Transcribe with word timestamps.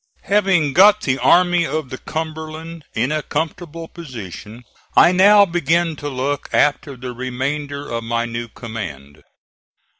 Having 0.23 0.73
got 0.73 1.01
the 1.01 1.19
Army 1.19 1.63
of 1.63 1.91
the 1.91 1.99
Cumberland 1.99 2.85
in 2.95 3.11
a 3.11 3.21
comfortable 3.21 3.87
position, 3.87 4.63
I 4.95 5.11
now 5.11 5.45
began 5.45 5.95
to 5.97 6.09
look 6.09 6.49
after 6.51 6.95
the 6.97 7.13
remainder 7.13 7.87
of 7.87 8.03
my 8.03 8.25
new 8.25 8.47
command. 8.47 9.21